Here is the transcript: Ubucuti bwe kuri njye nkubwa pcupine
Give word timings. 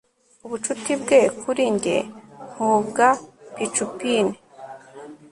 Ubucuti 0.45 0.91
bwe 1.01 1.19
kuri 1.41 1.63
njye 1.75 1.97
nkubwa 2.51 3.07
pcupine 3.67 4.35